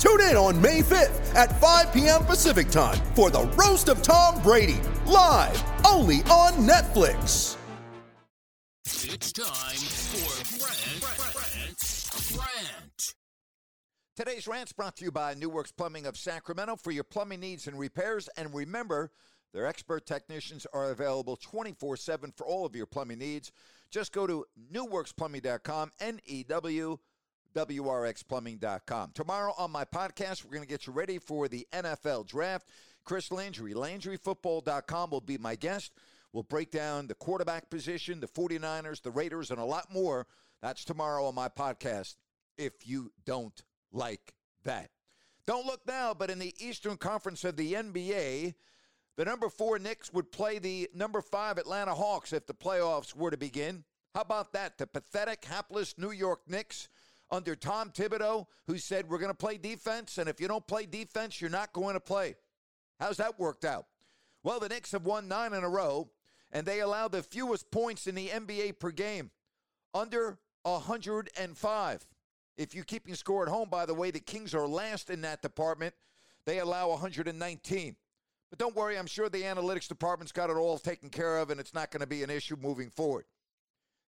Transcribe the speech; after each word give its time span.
Tune 0.00 0.22
in 0.22 0.34
on 0.34 0.58
May 0.58 0.80
5th 0.80 1.34
at 1.34 1.60
5 1.60 1.92
p.m. 1.92 2.24
Pacific 2.24 2.70
time 2.70 2.96
for 3.14 3.28
the 3.28 3.42
Roast 3.48 3.90
of 3.90 4.00
Tom 4.00 4.42
Brady, 4.42 4.80
live 5.04 5.62
only 5.86 6.20
on 6.30 6.52
Netflix. 6.66 7.58
It's 8.86 9.30
time 9.30 9.76
for 9.76 10.58
Grant, 10.58 11.00
Grant, 11.34 12.34
Grant. 12.34 13.14
Today's 14.16 14.48
rant's 14.48 14.72
brought 14.72 14.96
to 14.96 15.04
you 15.04 15.12
by 15.12 15.34
New 15.34 15.50
Works 15.50 15.70
Plumbing 15.70 16.06
of 16.06 16.16
Sacramento 16.16 16.76
for 16.76 16.92
your 16.92 17.04
plumbing 17.04 17.40
needs 17.40 17.66
and 17.66 17.78
repairs. 17.78 18.26
And 18.38 18.54
remember, 18.54 19.10
their 19.52 19.66
expert 19.66 20.06
technicians 20.06 20.66
are 20.72 20.92
available 20.92 21.36
24 21.36 21.98
7 21.98 22.32
for 22.34 22.46
all 22.46 22.64
of 22.64 22.74
your 22.74 22.86
plumbing 22.86 23.18
needs. 23.18 23.52
Just 23.90 24.12
go 24.12 24.26
to 24.26 24.46
newworksplumbing.com, 24.72 25.92
N 26.00 26.20
E 26.24 26.42
W 26.44 26.98
W 27.54 27.88
R 27.88 28.06
X 28.06 28.22
plumbing.com. 28.22 29.10
Tomorrow 29.14 29.54
on 29.58 29.70
my 29.70 29.84
podcast, 29.84 30.44
we're 30.44 30.52
going 30.52 30.62
to 30.62 30.68
get 30.68 30.86
you 30.86 30.92
ready 30.92 31.18
for 31.18 31.48
the 31.48 31.66
NFL 31.72 32.26
draft. 32.26 32.68
Chris 33.04 33.32
Landry, 33.32 33.74
LandryFootball.com 33.74 35.10
will 35.10 35.20
be 35.20 35.38
my 35.38 35.56
guest. 35.56 35.92
We'll 36.32 36.44
break 36.44 36.70
down 36.70 37.06
the 37.06 37.14
quarterback 37.14 37.70
position, 37.70 38.20
the 38.20 38.28
49ers, 38.28 39.02
the 39.02 39.10
Raiders, 39.10 39.50
and 39.50 39.58
a 39.58 39.64
lot 39.64 39.92
more. 39.92 40.26
That's 40.62 40.84
tomorrow 40.84 41.24
on 41.24 41.34
my 41.34 41.48
podcast 41.48 42.16
if 42.56 42.86
you 42.86 43.10
don't 43.24 43.60
like 43.92 44.34
that. 44.64 44.90
Don't 45.46 45.66
look 45.66 45.80
now, 45.86 46.14
but 46.14 46.30
in 46.30 46.38
the 46.38 46.54
Eastern 46.58 46.96
Conference 46.96 47.42
of 47.42 47.56
the 47.56 47.72
NBA, 47.72 48.54
the 49.16 49.24
number 49.24 49.48
four 49.48 49.78
Knicks 49.78 50.12
would 50.12 50.30
play 50.30 50.58
the 50.58 50.88
number 50.94 51.20
five 51.20 51.58
Atlanta 51.58 51.94
Hawks 51.94 52.32
if 52.32 52.46
the 52.46 52.54
playoffs 52.54 53.16
were 53.16 53.30
to 53.30 53.36
begin. 53.36 53.82
How 54.14 54.20
about 54.20 54.52
that? 54.52 54.78
The 54.78 54.86
pathetic, 54.86 55.44
hapless 55.44 55.96
New 55.98 56.10
York 56.10 56.40
Knicks 56.46 56.88
under 57.30 57.54
Tom 57.54 57.90
Thibodeau, 57.90 58.46
who 58.66 58.78
said, 58.78 59.08
We're 59.08 59.18
going 59.18 59.30
to 59.30 59.34
play 59.34 59.56
defense, 59.56 60.18
and 60.18 60.28
if 60.28 60.40
you 60.40 60.48
don't 60.48 60.66
play 60.66 60.86
defense, 60.86 61.40
you're 61.40 61.50
not 61.50 61.72
going 61.72 61.94
to 61.94 62.00
play. 62.00 62.36
How's 62.98 63.18
that 63.18 63.38
worked 63.38 63.64
out? 63.64 63.86
Well, 64.42 64.60
the 64.60 64.68
Knicks 64.68 64.92
have 64.92 65.04
won 65.04 65.28
nine 65.28 65.52
in 65.52 65.64
a 65.64 65.68
row, 65.68 66.10
and 66.52 66.66
they 66.66 66.80
allow 66.80 67.08
the 67.08 67.22
fewest 67.22 67.70
points 67.70 68.06
in 68.06 68.14
the 68.14 68.28
NBA 68.28 68.78
per 68.78 68.90
game, 68.90 69.30
under 69.94 70.38
105. 70.62 72.06
If 72.56 72.74
you're 72.74 72.84
keeping 72.84 73.14
score 73.14 73.42
at 73.42 73.48
home, 73.48 73.68
by 73.70 73.86
the 73.86 73.94
way, 73.94 74.10
the 74.10 74.20
Kings 74.20 74.54
are 74.54 74.66
last 74.66 75.08
in 75.08 75.22
that 75.22 75.42
department. 75.42 75.94
They 76.44 76.58
allow 76.58 76.90
119. 76.90 77.96
But 78.50 78.58
don't 78.58 78.74
worry, 78.74 78.98
I'm 78.98 79.06
sure 79.06 79.28
the 79.28 79.42
analytics 79.42 79.88
department's 79.88 80.32
got 80.32 80.50
it 80.50 80.56
all 80.56 80.78
taken 80.78 81.08
care 81.08 81.38
of, 81.38 81.50
and 81.50 81.60
it's 81.60 81.72
not 81.72 81.90
going 81.90 82.00
to 82.00 82.06
be 82.06 82.22
an 82.22 82.30
issue 82.30 82.56
moving 82.60 82.90
forward. 82.90 83.24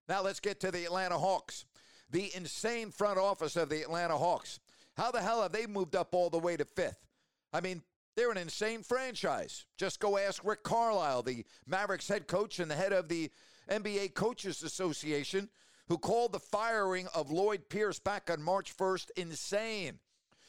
Now 0.09 0.21
let's 0.21 0.41
get 0.41 0.59
to 0.61 0.71
the 0.71 0.83
Atlanta 0.83 1.17
Hawks. 1.17 1.65
The 2.13 2.31
insane 2.35 2.91
front 2.91 3.17
office 3.17 3.55
of 3.55 3.69
the 3.69 3.81
Atlanta 3.81 4.15
Hawks. 4.15 4.59
How 4.95 5.09
the 5.09 5.21
hell 5.21 5.41
have 5.41 5.51
they 5.51 5.65
moved 5.65 5.95
up 5.95 6.13
all 6.13 6.29
the 6.29 6.37
way 6.37 6.55
to 6.55 6.63
fifth? 6.63 7.07
I 7.51 7.59
mean, 7.59 7.81
they're 8.15 8.29
an 8.29 8.37
insane 8.37 8.83
franchise. 8.83 9.65
Just 9.77 9.99
go 9.99 10.19
ask 10.19 10.45
Rick 10.45 10.61
Carlisle, 10.61 11.23
the 11.23 11.43
Mavericks 11.65 12.07
head 12.07 12.27
coach 12.27 12.59
and 12.59 12.69
the 12.69 12.75
head 12.75 12.93
of 12.93 13.09
the 13.09 13.31
NBA 13.67 14.13
Coaches 14.13 14.61
Association, 14.61 15.49
who 15.87 15.97
called 15.97 16.33
the 16.33 16.39
firing 16.39 17.07
of 17.15 17.31
Lloyd 17.31 17.67
Pierce 17.67 17.97
back 17.97 18.29
on 18.29 18.43
March 18.43 18.77
1st 18.77 19.09
insane. 19.17 19.97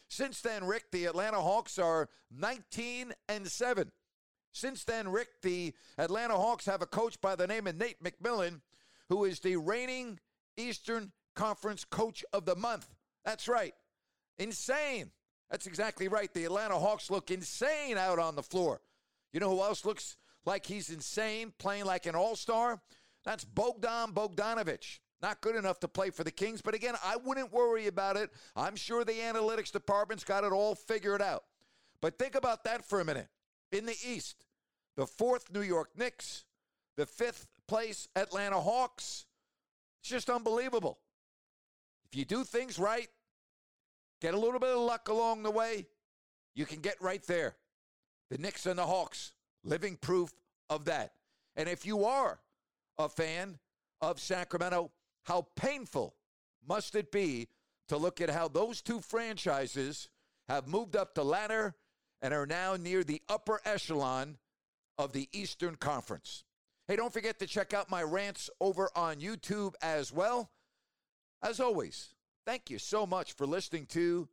Since 0.08 0.42
then, 0.42 0.64
Rick, 0.64 0.91
the 0.92 1.06
Atlanta 1.06 1.41
Hawks 1.41 1.78
are 1.78 2.10
19 2.31 3.14
and 3.31 3.46
7. 3.46 3.91
Since 4.52 4.84
then, 4.84 5.08
Rick, 5.08 5.41
the 5.41 5.72
Atlanta 5.96 6.34
Hawks 6.34 6.66
have 6.66 6.82
a 6.82 6.86
coach 6.86 7.19
by 7.22 7.34
the 7.34 7.46
name 7.46 7.66
of 7.66 7.76
Nate 7.76 8.04
McMillan, 8.04 8.60
who 9.08 9.25
is 9.25 9.41
the 9.41 9.56
reigning 9.56 10.20
Eastern 10.58 11.10
Conference 11.34 11.84
Coach 11.84 12.24
of 12.32 12.44
the 12.44 12.56
Month. 12.56 12.88
That's 13.24 13.48
right. 13.48 13.74
Insane. 14.38 15.10
That's 15.50 15.66
exactly 15.66 16.08
right. 16.08 16.32
The 16.32 16.44
Atlanta 16.44 16.78
Hawks 16.78 17.10
look 17.10 17.30
insane 17.30 17.96
out 17.96 18.18
on 18.18 18.34
the 18.34 18.42
floor. 18.42 18.80
You 19.32 19.40
know 19.40 19.50
who 19.50 19.62
else 19.62 19.84
looks 19.84 20.16
like 20.46 20.66
he's 20.66 20.90
insane, 20.90 21.52
playing 21.58 21.84
like 21.84 22.06
an 22.06 22.14
all 22.14 22.36
star? 22.36 22.80
That's 23.24 23.44
Bogdan 23.44 24.12
Bogdanovic. 24.12 25.00
Not 25.22 25.40
good 25.40 25.56
enough 25.56 25.80
to 25.80 25.88
play 25.88 26.10
for 26.10 26.22
the 26.22 26.30
Kings, 26.30 26.60
but 26.60 26.74
again, 26.74 26.96
I 27.02 27.16
wouldn't 27.16 27.52
worry 27.52 27.86
about 27.86 28.16
it. 28.16 28.30
I'm 28.54 28.76
sure 28.76 29.04
the 29.04 29.12
analytics 29.12 29.72
department's 29.72 30.24
got 30.24 30.44
it 30.44 30.52
all 30.52 30.74
figured 30.74 31.22
out. 31.22 31.44
But 32.02 32.18
think 32.18 32.34
about 32.34 32.64
that 32.64 32.84
for 32.84 33.00
a 33.00 33.04
minute. 33.04 33.28
In 33.72 33.86
the 33.86 33.96
East, 34.06 34.44
the 34.96 35.06
fourth 35.06 35.50
New 35.50 35.62
York 35.62 35.90
Knicks, 35.96 36.44
the 36.96 37.06
fifth 37.06 37.46
place 37.66 38.08
Atlanta 38.14 38.60
Hawks. 38.60 39.24
It's 40.00 40.10
just 40.10 40.28
unbelievable. 40.28 40.98
If 42.14 42.19
you 42.19 42.25
do 42.25 42.44
things 42.44 42.78
right, 42.78 43.08
get 44.20 44.34
a 44.34 44.38
little 44.38 44.60
bit 44.60 44.70
of 44.70 44.78
luck 44.78 45.08
along 45.08 45.42
the 45.42 45.50
way, 45.50 45.88
you 46.54 46.64
can 46.64 46.78
get 46.78 46.94
right 47.02 47.20
there. 47.26 47.56
The 48.30 48.38
Knicks 48.38 48.66
and 48.66 48.78
the 48.78 48.86
Hawks, 48.86 49.32
living 49.64 49.97
proof 49.97 50.30
of 50.70 50.84
that. 50.84 51.14
And 51.56 51.69
if 51.69 51.84
you 51.84 52.04
are 52.04 52.38
a 52.98 53.08
fan 53.08 53.58
of 54.00 54.20
Sacramento, 54.20 54.92
how 55.25 55.48
painful 55.56 56.14
must 56.64 56.94
it 56.94 57.10
be 57.10 57.48
to 57.88 57.97
look 57.97 58.20
at 58.20 58.31
how 58.31 58.46
those 58.46 58.81
two 58.81 59.00
franchises 59.00 60.08
have 60.48 60.69
moved 60.69 60.94
up 60.94 61.16
the 61.16 61.25
ladder 61.25 61.75
and 62.22 62.32
are 62.32 62.46
now 62.46 62.76
near 62.76 63.02
the 63.02 63.22
upper 63.28 63.60
echelon 63.64 64.38
of 64.98 65.12
the 65.12 65.28
Eastern 65.32 65.75
Conference? 65.75 66.44
Hey, 66.86 66.94
don't 66.94 67.12
forget 67.12 67.41
to 67.41 67.46
check 67.48 67.75
out 67.75 67.91
my 67.91 68.04
rants 68.04 68.50
over 68.60 68.88
on 68.94 69.16
YouTube 69.16 69.75
as 69.82 70.12
well. 70.12 70.52
As 71.44 71.60
always, 71.60 72.15
thank 72.47 72.71
you 72.71 72.78
so 72.78 73.06
much 73.06 73.34
for 73.34 73.47
listening 73.47 73.84
to 73.91 74.31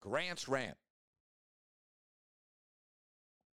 Grant's 0.00 0.48
Rant. 0.48 0.78